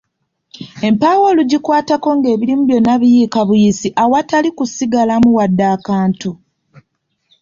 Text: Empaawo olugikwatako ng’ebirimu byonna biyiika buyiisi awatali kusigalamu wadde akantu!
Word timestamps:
Empaawo 0.87 1.23
olugikwatako 1.31 2.09
ng’ebirimu 2.17 2.63
byonna 2.67 2.93
biyiika 3.01 3.39
buyiisi 3.47 3.87
awatali 4.03 4.49
kusigalamu 4.57 5.29
wadde 5.37 5.65
akantu! 5.75 6.31